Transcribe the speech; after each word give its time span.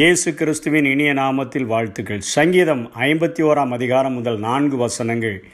இயேசு 0.00 0.34
கிறிஸ்துவின் 0.34 0.84
இனிய 0.84 1.14
நாமத்தில் 1.14 1.64
வாழ்த்துக்கள். 1.64 2.20
சங்கீதம் 2.20 2.90
ஐம்பத்தி 2.98 3.42
ஓராம் 3.42 3.68
அதிகாரம் 3.68 4.12
முதல் 4.12 4.38
நான்கு 4.38 4.76
வசனங்கள். 4.76 5.44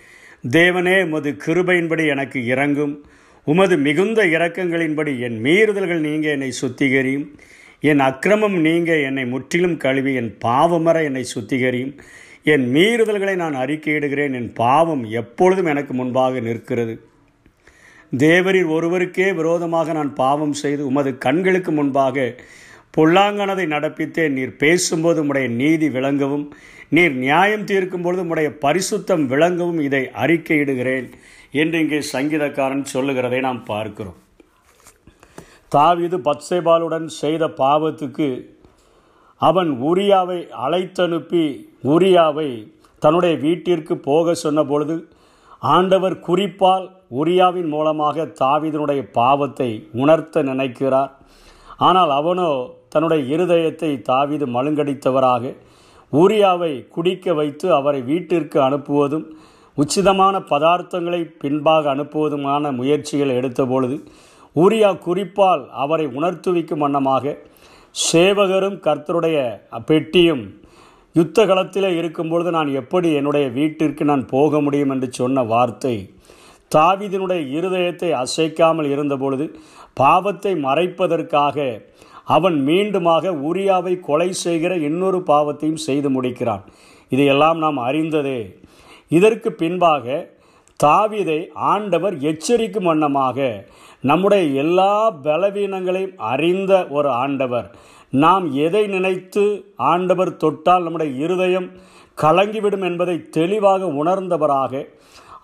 தேவனே 0.50 1.04
உமது 1.04 1.36
கிருபையின்படி 1.46 2.08
எனக்கு 2.08 2.46
இறங்கும் 2.46 3.04
உமது 3.44 3.76
மிகுந்த 3.76 4.26
இரக்கங்களின்படி 4.26 5.18
என் 5.18 5.42
மீறுதல்கள் 5.42 5.98
நீங்க 5.98 6.28
என்னை 6.28 6.52
சுத்திகரியும். 6.60 7.26
என் 7.80 7.98
அக்கிரமம் 7.98 8.60
நீங்க 8.60 8.96
என்னை 8.96 9.26
முற்றிலும் 9.26 9.76
கழுவி 9.76 10.14
என் 10.14 10.36
பாவமர 10.44 11.02
என்னை 11.02 11.24
சுத்திகரியும். 11.34 11.98
என் 12.44 12.74
மீறுதல்களை 12.74 13.34
நான் 13.34 13.56
அறிக்கையிடுகிறேன். 13.56 14.34
என் 14.34 14.52
பாவம் 14.52 15.04
எப்பொழுதும் 15.04 15.66
எனக்கு 15.66 15.94
முன்பாக 15.94 16.40
நிற்கிறது. 16.40 17.00
தேவரின் 18.16 18.68
ஒருவருக்கே 18.68 19.34
விரோதமாக 19.34 19.92
நான் 19.92 20.14
பாவம் 20.14 20.52
செய்து 20.52 20.86
உமது 20.86 21.18
கண்களுக்கு 21.18 21.72
முன்பாக 21.72 22.34
பொல்லாங்கனதை 22.94 23.64
நடப்பித்தே 23.74 24.24
நீர் 24.36 24.52
பேசும்போது 24.56 25.26
உடைய 25.26 25.48
நீதி 25.48 25.88
விளங்கவும் 25.88 26.46
நீர் 26.88 27.14
நியாயம் 27.24 27.64
தீர்க்கும் 27.64 28.04
பொழுது 28.04 28.22
உடைய 28.26 28.50
பரிசுத்தம் 28.64 29.24
விளங்கவும் 29.26 29.80
இதை 29.80 30.02
அறிக்கையிடுகிறேன் 30.22 31.08
என்று 31.62 31.80
இங்கே 31.80 32.00
சங்கீதக்காரன் 32.12 32.84
சொல்லுகிறதை 32.92 33.40
நாம் 33.40 33.64
பார்க்கிறோம். 33.64 34.18
தாவீது 35.68 36.16
பத்சேபாலுடன் 36.18 37.06
செய்த 37.22 37.44
பாவத்துக்கு 37.62 38.28
அவன் 39.40 39.70
உரியாவை 39.82 40.38
அழைத்தனுப்பி 40.66 41.44
உரியாவை 41.94 42.48
தன்னுடைய 43.02 43.36
வீட்டிற்கு 43.36 43.94
போக 44.08 44.34
சொன்ன 44.34 44.64
பொழுது 44.64 44.96
ஆண்டவர் 45.62 46.16
குறிப்பால் 46.20 46.86
உரியாவின் 47.20 47.68
மூலமாக 47.74 48.24
தாவீதனுடைய 48.40 49.02
பாவத்தை 49.12 49.70
உணர்த்த 49.92 50.42
நினைக்கிறார். 50.42 51.12
ஆனால் 51.78 52.10
அவனோ 52.10 52.50
தன்னுடைய 52.88 53.22
இருதயத்தை 53.34 53.90
தாவிது 54.08 54.46
மழுங்கடித்தவராக 54.46 55.52
ஊரியாவை 56.12 56.72
குடிக்க 56.88 57.34
வைத்து 57.34 57.66
அவரை 57.72 58.00
வீட்டிற்கு 58.02 58.58
அனுப்புவதும் 58.60 59.26
உச்சிதமான 59.78 60.36
பதார்த்தங்களை 60.50 61.20
பின்பாக 61.38 61.88
அனுப்புவதுமான 61.94 62.70
முயற்சிகள் 62.72 63.38
எடுத்தபொழுது 63.38 63.96
ஊரியா 64.56 64.90
குறிப்பால் 64.98 65.64
அவரை 65.76 66.06
உணர்த்துவிக்கும் 66.14 66.76
வண்ணமாக 66.76 67.34
சேவகரும் 67.94 68.78
கர்த்தருடைய 68.80 69.36
பெட்டியும் 69.88 70.44
யுத்த 71.14 71.44
களத்தில் 71.46 71.88
இருக்கும்பொழுது 71.96 72.50
நான் 72.50 72.70
எப்படி 72.72 73.08
என்னுடைய 73.12 73.46
வீட்டிற்கு 73.48 74.04
நான் 74.04 74.24
போக 74.26 74.60
முடியும் 74.60 74.90
என்று 74.90 75.08
சொன்ன 75.12 75.44
வார்த்தை 75.44 75.94
தாவிதனுடைய 76.74 77.42
இருதயத்தை 77.58 78.10
அசைக்காமல் 78.14 78.88
இருந்தபொழுது 78.90 79.46
பாவத்தை 79.94 80.52
மறைப்பதற்காக 80.64 81.58
அவன் 82.24 82.56
மீண்டுமாக 82.66 83.32
உரியாவை 83.48 84.00
கொலை 84.00 84.30
செய்கிற 84.32 84.72
இன்னொரு 84.76 85.18
பாவத்தையும் 85.26 85.84
செய்து 85.84 86.08
முடிக்கிறான். 86.10 86.64
இதையெல்லாம் 87.12 87.58
நாம் 87.58 87.78
அறிந்ததே. 87.78 88.40
இதற்கு 89.10 89.52
பின்பாக 89.52 90.16
தாவிதை 90.80 91.40
ஆண்டவர் 91.54 92.14
எச்சரிக்கும் 92.20 92.82
வண்ணமாக 92.82 93.38
நம்முடைய 94.00 94.44
எல்லா 94.54 94.92
பலவீனங்களையும் 95.24 96.16
அறிந்த 96.30 96.72
ஒரு 96.88 97.10
ஆண்டவர். 97.22 97.68
நாம் 98.12 98.44
எதை 98.56 98.86
நினைத்து 98.86 99.44
ஆண்டவர் 99.76 100.36
தொட்டால் 100.36 100.82
நம்முடைய 100.82 101.12
இருதயம் 101.24 101.68
கலங்கிவிடும் 102.18 102.84
என்பதை 102.84 103.16
தெளிவாக 103.30 103.86
உணர்ந்தவராக 104.02 104.84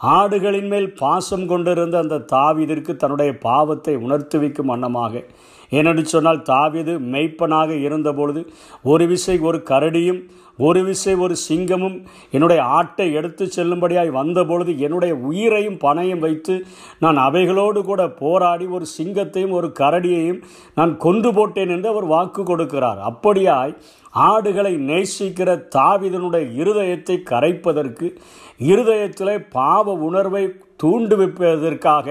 ஆடுகளின் 0.02 0.68
மேல் 0.68 0.88
பாசம் 0.92 1.46
கொண்டிருந்த 1.46 1.98
அந்த 1.98 2.22
தாவிதிற்கு 2.32 2.96
தன்னுடைய 2.96 3.32
பாவத்தை 3.38 3.94
உணர்த்து 3.96 4.38
வைக்கும் 4.38 4.66
வண்ணமாக 4.66 5.22
ஏனென்று 5.72 6.04
சொன்னால் 6.04 6.42
தாவிது 6.42 6.94
மெய்ப்பனாக 7.12 7.70
இருந்தபொழுது 7.80 8.40
ஒரு 8.82 9.06
விசை 9.06 9.36
ஒரு 9.38 9.58
கரடியும் 9.70 10.22
ஒரு 10.58 10.80
விசை 10.84 11.14
ஒரு 11.14 11.34
சிங்கமும் 11.48 11.96
என்னுடைய 12.30 12.62
ஆட்டை 12.62 13.06
எடுத்து 13.12 13.44
செல்லும்படியாய் 13.56 14.10
வந்தபொழுது 14.10 14.72
என்னுடைய 14.78 15.14
உயிரையும் 15.28 15.78
பணையும் 15.78 16.18
வைத்து 16.18 16.54
நான் 16.98 17.16
அவைகளோடு 17.16 17.80
கூட 17.82 18.02
போராடி 18.08 18.66
ஒரு 18.66 18.86
சிங்கத்தையும் 18.98 19.50
ஒரு 19.50 19.72
கரடியையும் 19.80 20.42
நான் 20.74 20.92
கொன்று 20.96 21.32
போட்டேன் 21.34 21.68
என்று 21.68 21.88
அவர் 21.88 22.04
வாக்கு 22.04 22.42
கொடுக்கிறார். 22.42 23.00
அப்படியாய் 23.10 23.74
ஆடுகளை 24.14 24.74
நேசிக்கிற 24.90 25.50
தாவிதனுடைய 25.76 26.44
இருதயத்தை 26.62 27.16
கரைப்பதற்கு 27.30 28.08
இருதயத்தில் 28.70 29.46
பாவ 29.50 29.94
உணர்வை 30.08 30.44
தூண்டுவிப்பதற்காக 30.82 32.06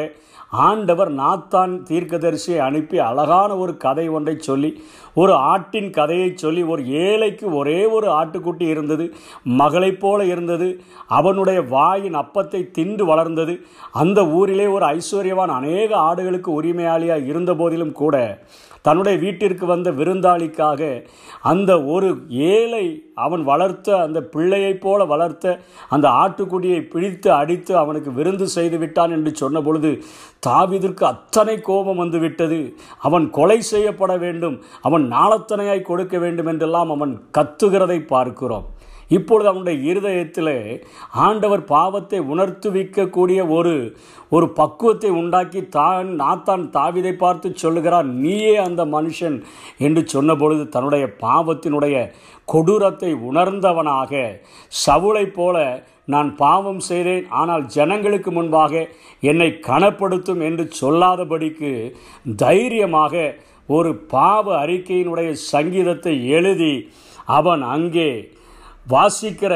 ஆண்டவர் 0.51 1.13
நாத்தான் 1.13 1.84
தீர்க்கதரிசியை 1.84 2.57
அனுப்பி 2.57 3.00
அழகான 3.00 3.57
ஒரு 3.57 3.78
கதை 3.78 4.09
ஒன்றை 4.09 4.35
சொல்லி 4.39 4.81
ஒரு 5.13 5.34
ஆட்டின் 5.34 5.89
கதையை 5.89 6.34
சொல்லி 6.35 6.63
ஒரு 6.63 6.88
ஏழைக்கு 6.88 7.53
ஒரே 7.53 7.85
ஒரு 7.85 8.07
ஆட்டுக்குட்டி 8.07 8.61
இருந்தது 8.61 9.13
மகளைப் 9.44 10.00
போல 10.00 10.25
இருந்தது 10.25 10.81
அவனுடைய 11.07 11.61
வாயின் 11.61 12.16
அப்பத்தை 12.16 12.72
தின்று 12.72 13.06
வளர்ந்தது. 13.06 13.59
அந்த 13.91 14.28
ஊரிலே 14.28 14.67
ஒரு 14.67 14.85
ஐஸ்வர்யவான் 14.85 15.47
அநேக 15.47 15.97
ஆடுகளுக்கு 15.97 16.61
உரிமையாளியாக 16.61 17.25
இருந்த 17.25 17.53
போதிலும் 17.53 17.91
கூட 17.91 18.41
தன்னுடைய 18.81 19.19
வீட்டிற்கு 19.19 19.66
வந்த 19.66 19.91
விருந்தாளிக்காக 19.91 21.06
அந்த 21.41 21.84
ஒரு 21.84 22.17
ஏழை 22.29 23.03
அவன் 23.13 23.44
வளர்த்த 23.44 23.97
அந்த 23.97 24.22
பிள்ளையைப் 24.22 24.81
போல 24.81 25.06
வளர்த்த 25.06 25.59
அந்த 25.90 26.07
ஆட்டுக்குடியை 26.07 26.81
பிடித்து 26.81 27.31
அடித்து 27.31 27.78
அவனுக்கு 27.78 28.13
விருந்து 28.13 28.47
செய்து 28.47 28.78
விட்டான் 28.78 29.11
என்று 29.11 29.35
சொன்ன 29.35 29.61
பொழுது 29.61 30.03
தாவிதிற்கு 30.47 31.03
அத்தனை 31.03 31.56
கோபம் 31.62 31.97
வந்துவிட்டது. 31.97 32.59
அவன் 33.00 33.29
கொலை 33.29 33.62
செய்யப்பட 33.62 34.12
வேண்டும். 34.18 34.56
அவன் 34.81 35.06
நாளத்தனையாய் 35.07 35.81
கொடுக்க 35.81 36.18
வேண்டும் 36.18 36.46
என்றெல்லாம் 36.46 36.91
அவன் 36.91 37.13
கத்துகிறதை 37.38 38.00
பார்க்கிறோம். 38.06 38.68
இப்பொழுது 39.09 39.50
அவனுடைய 39.50 39.78
இருதயத்தில் 39.84 40.81
ஆண்டவர் 41.12 41.63
பாவத்தை 41.66 42.19
உணர்த்துவிக்கக்கூடிய 42.19 43.40
ஒரு 43.50 43.74
ஒரு 44.29 44.46
பக்குவத்தை 44.53 45.09
உண்டாக்கி 45.12 45.62
தான் 45.69 46.07
நாத்தான் 46.22 46.63
தாவிதை 46.69 47.13
பார்த்து 47.16 47.47
சொல்லுகிறான் 47.56 48.09
நீயே 48.16 48.53
அந்த 48.58 48.85
மனுஷன் 48.85 49.38
என்று 49.78 50.03
சொன்னபொழுது 50.13 50.69
தன்னுடைய 50.69 51.08
பாவத்தினுடைய 51.22 51.96
கொடூரத்தை 52.47 53.12
உணர்ந்தவனாக 53.29 54.22
சவுளை 54.85 55.25
போல 55.29 55.58
நான் 56.11 56.29
பாவம் 56.35 56.81
செய்தேன் 56.88 57.25
ஆனால் 57.39 57.63
ஜனங்களுக்கு 57.75 58.31
முன்பாக 58.31 58.73
என்னை 59.23 59.49
கனப்படுத்தும் 59.67 60.41
என்று 60.41 60.66
சொல்லாதபடிக்கு 60.81 61.72
தைரியமாக 62.44 63.13
ஒரு 63.69 63.91
பாவ 64.13 64.45
அறிக்கையினுடைய 64.63 65.31
சங்கீதத்தை 65.51 66.13
எழுதி 66.38 66.73
அவன் 67.38 67.63
அங்கே 67.75 68.09
வாசிக்கிற 68.89 69.53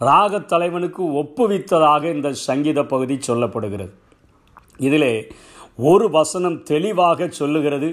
ராகத் 0.00 0.48
தலைவனுக்கு 0.48 1.02
ஒப்புவித்ததாக 1.20 2.02
இந்த 2.14 2.28
சங்கீத 2.46 2.80
பகுதி 2.84 3.16
சொல்லப்படுகிறது. 3.28 3.92
இதிலே 4.78 5.14
ஒரு 5.78 6.06
வசனம் 6.10 6.62
தெளிவாக 6.62 7.28
சொல்லுகிறது. 7.40 7.88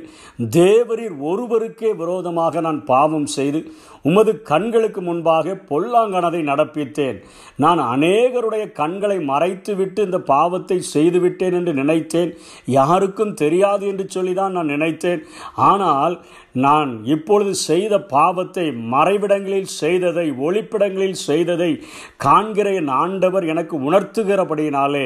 தேவரீர் 0.60 1.16
ஒருவருக்கே 1.30 1.90
விரோதமாக 2.02 2.62
நான் 2.62 2.84
பாவம் 2.84 3.26
செய்து 3.38 3.62
உமது 4.10 4.32
கண்களுக்கு 4.42 5.02
முன்பாக 5.02 5.56
பொல்லாங்கனதை 5.70 6.42
நடப்பித்தேன். 6.52 7.18
நான் 7.56 7.82
அநேகருடைய 7.94 8.64
கண்களை 8.72 9.18
மறைத்துவிட்டு 9.32 10.00
இந்த 10.00 10.20
பாவத்தை 10.34 10.78
செய்துவிட்டேன் 10.94 11.56
என்று 11.60 11.74
நினைத்தேன். 11.74 12.32
யாருக்கும் 12.78 13.34
தெரியாது 13.34 13.88
என்று 13.88 14.06
சொல்லி 14.10 14.34
தான் 14.34 14.52
நான் 14.52 14.74
நினைத்தேன். 14.76 15.22
ஆனால் 15.56 16.16
நான் 16.56 17.06
இப்பொழுது 17.06 17.54
செய்த 17.56 17.94
பாவத்தை 18.00 18.66
மறைவிடங்களில் 18.72 19.72
செய்ததை 19.82 20.26
ஒளிப்பிடங்களில் 20.32 21.18
செய்ததை 21.28 21.70
காண்கிற 22.18 22.74
என் 22.74 22.88
ஆண்டவர் 22.88 23.46
எனக்கு 23.46 23.92
உணர்த்துகிறபடியினாலே 23.92 25.06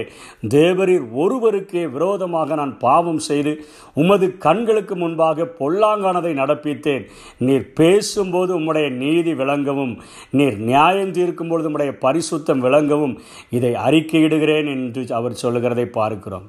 தேவரீர் 0.50 1.06
ஒருவருக்கே 1.16 1.84
விரோதமாக 1.92 2.56
நான் 2.56 2.78
பாவம் 2.78 3.22
செய்து 3.30 3.54
உமது 3.94 4.38
கண்களுக்கு 4.38 4.96
முன்பாக 4.96 5.48
பொல்லாங்கானதை 5.62 6.34
நடப்பித்தேன். 6.42 7.08
நீர் 7.38 7.74
பேசும்போது 7.74 8.60
உம்முடைய 8.60 8.90
நீதி 9.04 9.34
விளங்கவும் 9.34 9.96
நீர் 10.30 10.58
நியாயம் 10.58 11.12
தீர்க்கும் 11.12 11.48
பொழுது 11.48 11.70
உம்முடைய 11.70 11.94
பரிசுத்தம் 12.06 12.60
விளங்கவும் 12.60 13.18
இதை 13.50 13.74
அறிக்கையிடுகிறேன் 13.74 14.70
என்று 14.76 15.08
அவர் 15.14 15.42
சொல்லுகிறதை 15.44 15.86
பார்க்கிறோம். 15.86 16.48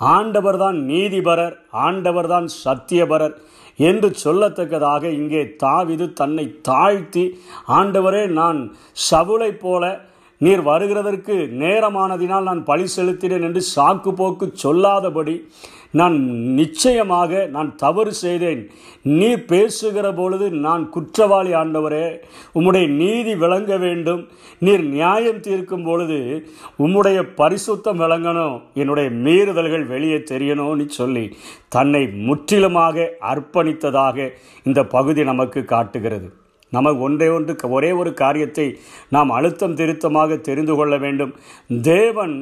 ஆண்டவர்தான் 0.00 0.78
நீதிபரர் 0.90 1.56
ஆண்டவர்தான் 1.86 2.46
சத்தியபரர் 2.64 3.34
என்று 3.78 4.08
சொல்லத்தக்கதாக 4.24 5.04
இங்கே 5.12 5.42
தாவிது 5.62 6.06
தன்னை 6.12 6.46
தாழ்த்தி 6.68 7.24
ஆண்டவரே 7.68 8.24
நான் 8.30 8.60
சவுளை 9.10 9.50
போல 9.56 9.84
நீர் 10.40 10.62
வருகிறதற்கு 10.62 11.34
நேரமானதினால் 11.58 12.42
நான் 12.42 12.62
பழி 12.64 12.86
செலுத்தினேன் 12.96 13.42
என்று 13.42 13.62
சாக்கு 13.74 14.12
போக்கு 14.12 14.46
சொல்லாதபடி 14.54 15.34
நான் 16.00 16.16
நிச்சயமாக 16.58 17.46
நான் 17.56 17.70
தவறு 17.76 18.12
செய்தேன். 18.14 18.62
நீ 19.02 19.30
பேசுகிற 19.52 20.06
பொழுது 20.12 20.46
நான் 20.66 20.84
குற்றவாளி 20.88 21.52
ஆண்டவரே. 21.52 22.06
உம்முடைய 22.54 22.86
நீதி 23.00 23.34
விளங்க 23.34 23.76
வேண்டும். 23.76 24.22
நீர் 24.58 24.84
நியாயம் 24.96 25.40
தீர்க்கும் 25.40 25.84
பொழுது 25.84 26.18
உம்முடைய 26.78 27.18
பரிசுத்தம் 27.40 28.00
விளங்கணும். 28.04 28.56
என்னுடைய 28.74 29.10
மீறுதல்கள் 29.24 29.86
வெளியே 29.86 30.20
தெரியணும்னு 30.32 30.86
சொல்லி 31.00 31.24
தன்னை 31.68 32.02
முற்றிலுமாக 32.28 33.08
அர்ப்பணித்ததாக 33.32 34.28
இந்த 34.64 34.80
பகுதி 34.96 35.24
நமக்கு 35.24 35.62
காட்டுகிறது. 35.64 36.28
நமக்கு 36.72 37.00
ஒன்றே 37.02 37.28
ஒன்று 37.28 37.54
ஒரே 37.76 37.92
ஒரு 37.92 38.10
காரியத்தை 38.14 38.66
நாம் 39.14 39.30
அழுத்தம் 39.30 39.74
திருத்தமாக 39.74 40.36
தெரிந்து 40.48 40.74
கொள்ள 40.74 40.94
வேண்டும். 40.96 41.32
தேவன் 41.82 42.36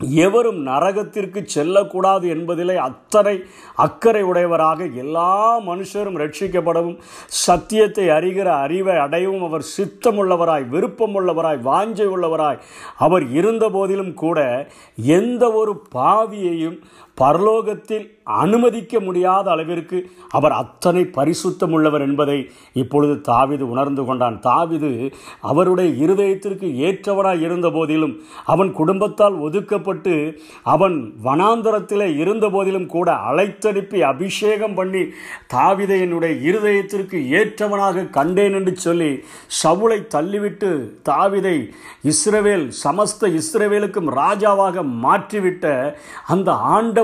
எவரும் 0.00 0.58
நரகத்திற்கு 0.62 1.40
செல்லக்கூடாது 1.46 2.26
என்பதிலே 2.28 2.74
அத்தனை 2.80 3.34
அக்கறை 3.76 4.22
உடையவராக 4.22 4.88
எல்லா 4.94 5.30
மனுஷரும் 5.66 6.18
ரட்சிக்கப்படவும் 6.18 6.98
சத்தியத்தை 7.38 8.06
அறிகிற 8.10 8.48
அறிவை 8.58 8.96
அடையவும் 8.96 9.46
அவர் 9.48 9.64
சித்தமுள்ளவராய் 9.76 10.66
விருப்பமுள்ளவராய் 10.70 11.60
வாஞ்சை 11.62 12.08
உள்ளவராய் 12.08 12.60
அவர் 12.98 13.26
இருந்த 13.30 13.66
போதிலும் 13.68 14.14
கூட 14.14 14.38
எந்த 15.16 15.44
ஒரு 15.52 15.74
பாவியையும் 15.94 16.78
பரலோகத்தில் 17.20 18.06
அனுமதிக்க 18.40 19.00
முடியாத 19.00 19.50
அளவிற்கு 19.50 19.98
அவர் 20.28 20.52
அத்தனை 20.52 21.02
பரிசுத்தம் 21.16 21.70
உள்ளவர் 21.70 22.00
என்பதை 22.00 22.36
இப்பொழுது 22.72 23.14
தாவிது 23.28 23.64
உணர்ந்து 23.72 24.04
கொண்டான். 24.04 24.38
தாவிது 24.40 24.90
அவருடைய 25.40 25.90
இருதயத்திற்கு 26.04 26.68
ஏற்றவனாய் 26.78 27.40
இருந்த 27.40 27.70
போதிலும் 27.70 28.14
அவன் 28.44 28.72
குடும்பத்தால் 28.72 29.36
ஒதுக்கப்பட்டு 29.40 30.14
அவன் 30.64 30.96
வனாந்தரத்தில் 31.24 32.06
இருந்த 32.18 32.48
போதிலும் 32.48 32.86
கூட 32.86 33.08
அழைத்தனுப்பி 33.30 34.00
அபிஷேகம் 34.02 34.74
பண்ணி 34.74 35.02
தாவிதை 35.54 35.98
என்னுடைய 36.00 36.34
இருதயத்திற்கு 36.50 37.20
ஏற்றவனாக 37.32 38.06
கண்டேன் 38.10 38.52
என்று 38.52 38.76
சொல்லி 38.76 39.10
சவுளை 39.62 40.00
தள்ளிவிட்டு 40.14 40.72
தாவிதை 41.08 41.56
இஸ்ரவேல் 42.04 42.66
சமஸ்த 42.84 43.32
இஸ்ரவேலுக்கும் 43.38 44.12
ராஜாவாக 44.18 44.84
மாற்றிவிட்ட 45.02 45.64
அந்த 46.28 46.50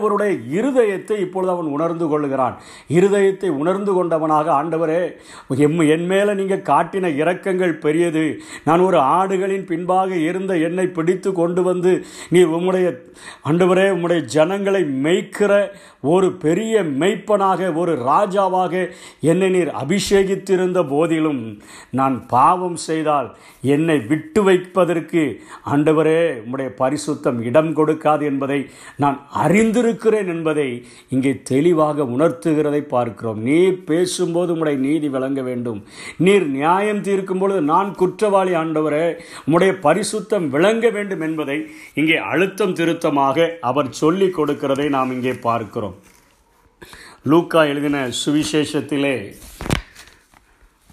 ஆண்டவருடைய 0.02 0.32
இருதயத்தை 0.52 1.16
இப்பொழுது 1.18 1.50
அவன் 1.52 1.66
உணர்ந்து 1.66 2.06
கொள்கிறான் 2.08 2.54
இருதயத்தை 2.90 3.48
உணர்ந்து 3.56 3.92
கொண்டவனாக 3.92 4.48
ஆண்டவரே 4.52 5.00
எம் 5.58 5.78
என் 5.86 6.06
மேலே 6.06 6.32
நீங்கள் 6.34 6.66
காட்டின 6.66 7.10
இரக்கங்கள் 7.16 7.74
பெரியது. 7.78 8.24
நான் 8.64 8.80
ஒரு 8.80 8.98
ஆடுகளின் 9.12 9.66
பின்பாக 9.66 10.10
இருந்த 10.20 10.52
என்னை 10.58 10.86
பிடித்து 10.88 11.30
கொண்டு 11.32 11.62
வந்து 11.62 11.92
நீ 12.30 12.40
உம்முடைய 12.52 12.88
ஆண்டவரே 13.44 13.86
உம்முடைய 13.90 14.20
ஜனங்களை 14.34 14.82
மெய்க்கிற 15.04 15.52
ஒரு 16.08 16.28
பெரிய 16.36 16.74
மெய்ப்பனாக 17.00 17.70
ஒரு 17.74 17.92
ராஜாவாக 18.06 18.72
என்னை 19.30 19.50
நீர் 19.50 19.72
அபிஷேகித்திருந்த 19.82 20.80
போதிலும் 20.88 21.42
நான் 21.90 22.16
பாவம் 22.28 22.78
செய்தால் 22.86 23.28
என்னை 23.68 23.98
விட்டு 24.06 24.42
வைப்பதற்கு 24.42 25.24
ஆண்டவரே 25.72 26.18
உம்முடைய 26.42 26.70
பரிசுத்தம் 26.78 27.40
இடம் 27.44 27.72
கொடுக்காது 27.74 28.24
என்பதை 28.24 28.60
நான் 28.96 29.18
இருக்கிறேன் 29.92 30.28
என்பதை 30.32 30.66
இங்கே 31.14 31.30
தெளிவாக 31.50 32.04
உணர்த்துகிறதை 32.14 32.80
பார்க்கிறோம். 32.92 33.40
நீ 33.48 33.56
பேசும்போது 33.90 34.50
உம்முடைய 34.54 34.76
நீதி 34.84 35.08
விளங்க 35.14 35.40
வேண்டும். 35.48 35.80
நீர் 36.26 36.46
நியாயம் 36.58 37.02
தீர்க்கும் 37.06 37.40
பொழுது 37.42 37.60
நான் 37.72 37.90
குற்றவாளி 38.00 38.52
ஆண்டவரே 38.60 39.06
உம்முடைய 39.44 39.72
பரிசுத்தம் 39.86 40.46
விளங்க 40.54 40.90
வேண்டும் 40.96 41.24
என்பதை 41.28 41.58
இங்கே 42.00 42.16
அழுத்தம் 42.32 42.76
திருத்தமாக 42.78 43.48
அவர் 43.70 43.90
சொல்லிக் 44.02 44.36
கொடுக்கிறதை 44.38 44.86
நாம் 44.96 45.14
இங்கே 45.16 45.34
பார்க்கிறோம். 45.48 45.96
லூக்கா 47.32 47.60
எழுதின 47.72 47.98
சுவிசேஷத்திலே 48.22 49.16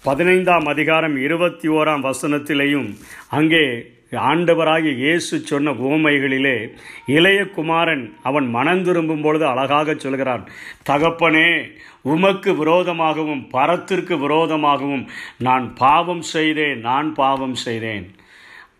பதினைந்தாம் 0.08 0.68
அதிகாரம் 0.74 1.16
இருபத்தி 1.26 1.68
ஓராம் 1.78 2.04
வசனத்திலேயும் 2.08 2.90
அங்கே 3.38 3.64
ஆண்டவராகிய 4.12 4.94
இயேசு 4.94 5.38
சொன்ன 5.38 5.70
உவமைகளிலே 5.70 6.72
இளைய 7.06 7.44
குமாரன் 7.46 8.16
அவன் 8.22 8.50
மனம் 8.50 8.84
திரும்பும் 8.84 9.20
பொழுது 9.20 9.46
அழகாக 9.46 9.94
சொல்கிறான் 9.94 10.48
தகப்பனே 10.90 11.70
உமக்கு 12.02 12.52
விரோதமாகவும் 12.52 13.48
பரத்திற்கு 13.50 14.16
விரோதமாகவும் 14.16 15.06
நான் 15.38 15.74
பாவம் 15.74 16.22
செய்தேன் 16.22 16.80
நான் 16.80 17.14
பாவம் 17.14 17.54
செய்தேன். 17.54 18.10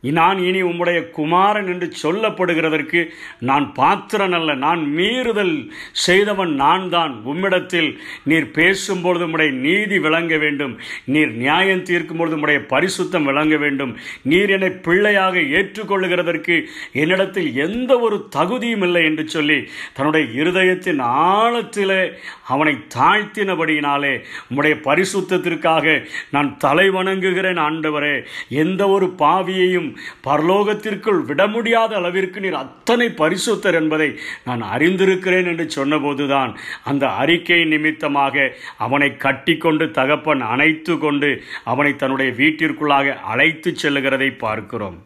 நான் 0.02 0.38
இனி 0.38 0.62
உம்முடைய 0.62 1.10
குமாரன் 1.10 1.66
என்று 1.66 1.88
சொல்லப்படுகிறதற்கு 2.02 3.00
நான் 3.38 3.72
பாத்திரன் 3.72 4.32
அல்ல 4.32 4.54
நான் 4.54 4.82
மீறுதல் 4.96 5.70
செய்தவன் 5.92 6.54
நான் 6.54 6.88
தான் 6.88 7.22
உம்மிடத்தில் 7.26 7.98
நீர் 8.24 8.48
பேசும்பொழுது 8.54 9.24
உம்முடைய 9.26 9.50
நீதி 9.50 9.98
விளங்க 9.98 10.36
வேண்டும். 10.36 10.78
நீர் 11.04 11.32
நியாயம் 11.32 11.82
தீர்க்கும் 11.82 12.16
பொழுது 12.16 12.36
உம்முடைய 12.36 12.60
பரிசுத்தம் 12.68 13.22
விளங்க 13.22 13.56
வேண்டும். 13.56 13.96
நீர் 14.22 14.50
என்னை 14.50 14.70
பிள்ளையாக 14.70 15.38
ஏற்றுக்கொள்ளுகிறதற்கு 15.38 16.58
என்னிடத்தில் 16.92 17.54
எந்த 17.54 17.98
ஒரு 17.98 18.26
தகுதியும் 18.30 18.82
இல்லை 18.82 19.04
என்று 19.04 19.28
சொல்லி 19.28 19.68
தன்னுடைய 19.92 20.42
இருதயத்தின் 20.42 21.02
ஆழத்திலே 21.02 22.12
அவனை 22.46 22.74
தாழ்த்தினபடியினாலே 22.96 24.14
உம்முடைய 24.50 24.76
பரிசுத்தத்திற்காக 24.88 26.06
நான் 26.30 26.56
தலை 26.56 26.90
வணங்குகிறேன் 26.90 27.58
ஆண்டவரே. 27.58 28.24
எந்த 28.48 28.88
ஒரு 28.88 29.14
பாவியையும் 29.18 29.89
பரலோகத்திற்குள் 30.24 31.20
விட 31.24 31.46
முடியாத 31.46 31.96
அளவிற்கு 31.96 32.40
நீர் 32.40 32.60
அத்தனை 32.62 33.08
பரிசுத்தர் 33.08 33.74
என்பதை 33.74 34.08
நான் 34.44 34.62
அறிந்திருக்கிறேன் 34.74 35.46
என்று 35.46 35.66
சொன்னபோதுதான் 35.78 36.52
அந்த 36.84 37.04
அறிக்கை 37.22 37.64
நிமித்தமாக 37.64 38.48
அவனை 38.76 39.10
கட்டிக்கொண்டு 39.16 39.90
தகப்பன் 39.90 40.40
அணைத்து 40.52 40.98
கொண்டு 40.98 41.30
அவனை 41.64 41.96
தன்னுடைய 41.96 42.32
வீட்டிற்குள்ளாக 42.32 43.16
அழைத்து 43.32 43.72
செல்லுகிறதை 43.82 44.30
பார்க்கிறோம். 44.46 44.98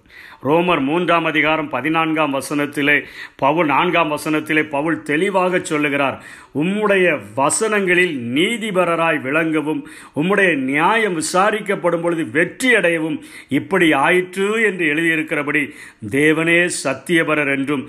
ரோமர் 0.42 0.80
மூன்றாம் 0.80 1.24
அதிகாரம் 1.24 1.68
பதினான்காம் 1.68 2.34
வசனத்திலே 2.34 2.96
பவுல் 3.36 3.66
நான்காம் 3.66 4.10
வசனத்திலே 4.10 4.62
பவுல் 4.68 5.02
தெளிவாக 5.02 5.58
சொல்லுகிறார் 5.58 6.16
உம்முடைய 6.54 7.06
வசனங்களில் 7.36 8.14
நீதிபரராய் 8.36 9.20
விளங்கவும் 9.20 9.80
உம்முடைய 10.16 10.50
நியாயம் 10.70 11.16
விசாரிக்கப்படும் 11.20 12.00
பொழுது 12.00 12.24
வெற்றி 12.30 12.72
அடையவும் 12.74 13.18
இப்படி 13.48 13.92
ஆயிற்று 13.92 14.48
என்று 14.68 14.86
எழுதியிருக்கிறபடி 14.94 15.64
தேவனே 16.08 16.60
சத்தியபரர் 16.84 17.52
என்றும் 17.56 17.86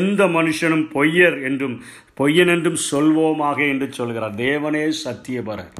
எந்த 0.00 0.24
மனுஷனும் 0.38 0.86
பொய்யர் 0.94 1.38
என்றும் 1.42 1.76
பொய்யன் 2.20 2.52
என்றும் 2.54 2.78
சொல்வோமாக 2.90 3.58
என்று 3.68 3.92
சொல்கிறார். 3.92 4.34
தேவனே 4.34 4.84
சத்தியபரர். 5.04 5.72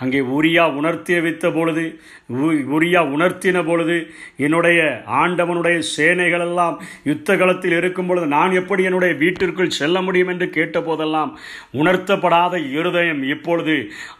அங்கே 0.00 0.20
உரியா 0.36 0.64
உணர்த்திய 0.78 1.22
வைத்த 1.22 1.50
பொழுது 1.50 1.84
உரியா 2.74 3.00
உணர்த்தின 3.14 3.64
பொழுது 3.64 3.96
என்னுடைய 4.36 4.80
ஆண்டவனுடைய 5.14 5.82
சேனைகளெல்லாம் 5.96 6.76
யுத்த 7.04 7.36
களத்தில் 7.36 7.72
இருக்கும் 7.72 8.06
பொழுது 8.06 8.26
நான் 8.26 8.52
எப்படி 8.52 8.82
என்னுடைய 8.82 9.14
வீட்டிற்குள் 9.14 9.70
செல்ல 9.70 10.02
முடியும் 10.02 10.28
என்று 10.28 10.50
கேட்ட 10.50 10.80
போதெல்லாம் 10.80 11.32
உணர்த்தப்படாத 11.74 12.70
இருதயம் 12.70 13.22
இப்பொழுது 13.24 13.74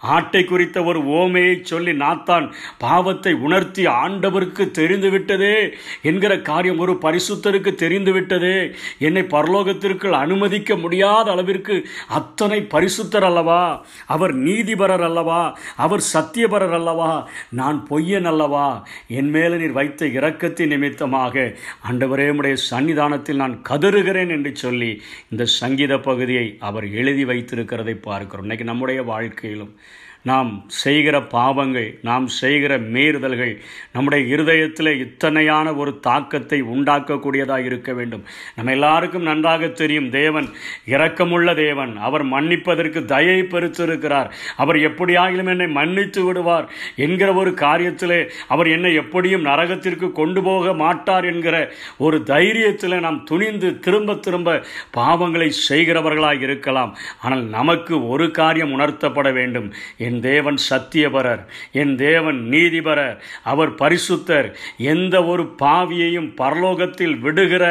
ஆட்டை 0.09 0.45
குறித்த 0.45 0.83
ஒரு 0.83 1.03
ஓமையை 1.13 1.61
சொல்லி 1.63 1.93
நாத்தான் 1.99 2.49
பாவத்தை 2.79 3.33
உணர்த்தி 3.47 3.87
ஆண்டவருக்கு 3.87 4.67
தெரிந்துவிட்டதே 4.79 5.55
என்கிற 6.03 6.41
காரியம் 6.41 6.79
ஒரு 6.79 6.99
பரிசுத்தருக்கு 7.03 7.73
தெரிந்துவிட்டதே. 7.83 8.57
என்னை 8.99 9.23
பரலோகத்திற்குள் 9.23 10.21
அனுமதிக்க 10.21 10.77
முடியாத 10.77 11.31
அளவிற்கு 11.31 11.75
அத்தனை 12.09 12.67
பரிசுத்தர் 12.75 13.25
அல்லவா? 13.25 13.63
அவர் 14.07 14.35
நீதிபரர் 14.39 15.05
அல்லவா? 15.05 15.41
அவர் 15.77 16.03
சத்தியபரர் 16.15 16.75
அல்லவா? 16.75 17.29
நான் 17.49 17.87
பொய்யன் 17.91 18.25
அல்லவா? 18.25 18.87
என் 19.09 19.31
மேலே 19.31 19.57
நீர் 19.57 19.73
வைத்த 19.73 20.07
இரக்கத்தின் 20.07 20.67
நிமித்தமாக 20.67 21.57
அண்டவரேமுடைய 21.91 22.29
உடைய 22.31 22.57
சன்னிதானத்தில் 22.71 23.35
நான் 23.35 23.62
கதறுகிறேன் 23.69 24.29
என்று 24.29 24.57
சொல்லி 24.57 25.03
இந்த 25.31 25.45
சங்கீத 25.45 25.99
பகுதியை 25.99 26.57
அவர் 26.61 26.91
எழுதி 26.91 27.25
வைத்திருக்கிறதை 27.25 27.93
பார்க்கிறோம். 28.03 28.41
இன்னைக்கு 28.41 28.65
நம்முடைய 28.65 29.03
வாழ்க்கையிலும் 29.03 29.77
நாம் 30.23 30.65
செய்கிற 30.67 31.23
பாவங்கள் 31.23 31.99
நாம் 32.03 32.27
செய்கிற 32.27 32.79
மீறுதல்கள் 32.79 33.61
நம்முடைய 33.93 34.23
இருதயத்தில் 34.35 34.91
இத்தனையான 35.05 35.77
ஒரு 35.77 36.00
தாக்கத்தை 36.00 36.62
உண்டாக்கக்கூடியதாக 36.62 37.65
இருக்க 37.65 37.93
வேண்டும். 37.93 38.25
நம்ம 38.55 38.71
எல்லாருக்கும் 38.71 39.23
நன்றாக 39.23 39.69
தெரியும் 39.69 40.11
தேவன் 40.11 40.49
இரக்கமுள்ள 40.87 41.55
தேவன். 41.55 41.97
அவர் 41.97 42.25
மன்னிப்பதற்கு 42.25 43.05
தயை 43.05 43.39
பெருத்திருக்கிறார். 43.43 44.29
அவர் 44.57 44.77
எப்படியாகிலும் 44.77 45.47
என்னை 45.47 45.69
மன்னித்து 45.69 46.25
விடுவார் 46.25 46.69
என்கிற 46.97 47.33
ஒரு 47.33 47.50
காரியத்திலே 47.50 48.21
அவர் 48.49 48.67
என்னை 48.67 48.95
எப்படியும் 48.95 49.45
நரகத்திற்கு 49.45 50.12
கொண்டு 50.12 50.43
போக 50.43 50.75
மாட்டார் 50.75 51.25
என்கிற 51.25 51.57
ஒரு 51.99 52.23
தைரியத்தில் 52.27 52.99
நாம் 53.00 53.25
துணிந்து 53.25 53.79
திரும்ப 53.79 54.15
திரும்ப 54.15 54.62
பாவங்களை 54.97 55.50
செய்கிறவர்களாக 55.69 56.41
இருக்கலாம். 56.41 56.97
ஆனால் 57.21 57.45
நமக்கு 57.45 58.09
ஒரு 58.09 58.31
காரியம் 58.31 58.79
உணர்த்தப்பட 58.79 59.33
வேண்டும். 59.33 59.73
என் 60.11 60.21
தேவன் 60.29 60.59
சத்தியபரர் 60.69 61.43
என் 61.83 61.95
தேவன் 62.05 62.38
நீதிபரர் 62.52 63.17
அவர் 63.52 63.73
பரிசுத்தர். 63.83 64.49
எந்த 64.93 65.17
ஒரு 65.33 65.45
பாவியையும் 65.62 66.29
பரலோகத்தில் 66.40 67.17
விடுகிற 67.25 67.64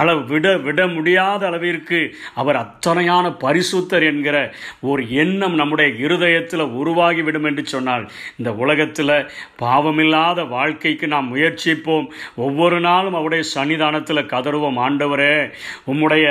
அளவு 0.00 0.22
விட 0.32 0.46
விட 0.66 0.80
முடியாத 0.96 1.42
அளவிற்கு 1.48 2.00
அவர் 2.40 2.58
அத்தனையான 2.64 3.26
பரிசுத்தர் 3.44 4.04
என்கிற 4.10 4.36
ஒரு 4.90 5.02
எண்ணம் 5.22 5.56
நம்முடைய 5.60 5.88
இருதயத்தில் 6.06 6.64
உருவாகிவிடும் 6.80 7.46
என்று 7.50 7.64
சொன்னால் 7.74 8.04
இந்த 8.38 8.50
உலகத்தில் 8.62 9.14
பாவமில்லாத 9.62 10.46
வாழ்க்கைக்கு 10.56 11.06
நாம் 11.14 11.30
முயற்சிப்போம். 11.34 12.06
ஒவ்வொரு 12.46 12.78
நாளும் 12.88 13.16
அவருடைய 13.18 13.44
சன்னிதானத்தில் 13.54 14.30
கதறுவோம். 14.32 14.78
ஆண்டவரே 14.86 15.34
உம்முடைய 15.90 16.26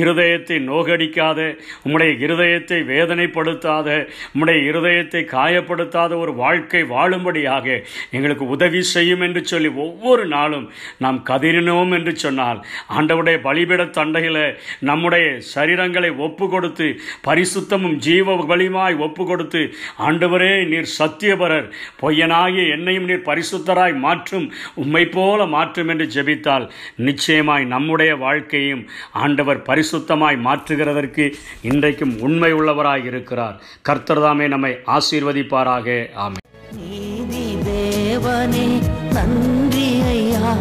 இருதயத்தை 0.00 0.58
நோகடிக்காத 0.70 1.40
உம்முடைய 1.84 2.12
இருதயத்தை 2.26 2.78
வேதனைப்படுத்தாத 2.92 3.88
உம்முடைய 4.32 4.58
இருதய 4.70 4.91
இருதயத்தை 4.94 5.22
காயப்படுத்தாத 5.28 6.12
ஒரு 6.18 6.32
வாழ்க்கை 6.34 6.82
வாழும்படியாக 6.90 7.66
எங்களுக்கு 8.10 8.44
உதவி 8.48 8.80
செய்யும் 8.90 9.22
என்று 9.22 9.40
சொல்லி 9.44 9.70
ஒவ்வொரு 9.82 10.24
நாளும் 10.26 10.66
நாம் 10.98 11.18
கதிரினோம் 11.28 11.92
என்று 11.92 12.12
சொன்னால் 12.16 12.58
ஆண்டவுடைய 12.96 13.36
பலிபிட 13.44 13.82
தண்டையில் 13.90 14.40
நம்முடைய 14.82 15.26
சரீரங்களை 15.52 16.10
ஒப்பு 16.22 16.46
கொடுத்து 16.48 16.86
பரிசுத்தமும் 17.26 17.96
ஜீவ 18.00 18.36
வலிமாய் 18.42 18.96
ஒப்பு 18.98 19.24
கொடுத்து 19.24 19.62
ஆண்டவரே 20.02 20.52
நீர் 20.64 20.90
சத்தியபரர் 20.96 21.68
பொய்யனாகிய 22.02 22.74
என்னையும் 22.74 23.08
நீர் 23.08 23.26
பரிசுத்தராய் 23.26 23.96
மாற்றும் 24.02 24.46
உம்மை 24.82 25.04
போல 25.08 25.40
மாற்றும் 25.52 25.90
என்று 25.94 26.08
ஜெபித்தால் 26.14 26.66
நிச்சயமாய் 27.02 27.66
நம்முடைய 27.66 28.12
வாழ்க்கையும் 28.16 28.84
ஆண்டவர் 29.22 29.60
பரிசுத்தமாய் 29.68 30.38
மாற்றுகிறதற்கு 30.46 31.26
இன்றைக்கும் 31.70 32.14
உண்மை 32.22 32.52
உள்ளவராய் 32.52 33.06
இருக்கிறார் 33.10 33.58
கர்த்தர்தாமே 33.88 34.46
நம்மை 34.48 34.72
ஆசீர்வதிப்பாராக. 34.86 35.88
ஆமே 36.16 36.40
நீதி 36.76 37.44
தேவனே 37.66 38.66
நன்றி 39.12 39.88
ஐயா 40.12 40.52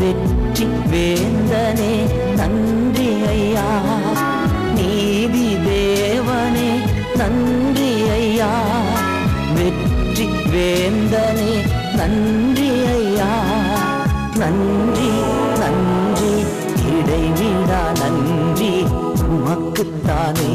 வெற்றி 0.00 0.66
வேந்தனே 0.92 1.92
நன்றி 2.36 3.08
ஐயா 3.32 3.66
நீதி 4.74 5.46
தேவனே 5.66 6.68
நன்றி 7.16 7.90
ஐயா 8.18 8.50
வெற்றி 9.58 10.26
வேந்தனே 10.52 11.52
நன்றி 11.96 12.68
ஐயா 12.96 13.30
நன்றி 14.38 15.10
நன்றி 15.62 16.34
இடைவிடா 16.96 17.82
நன்றி 18.02 18.72
உமக்குத்தானே. 19.26 20.50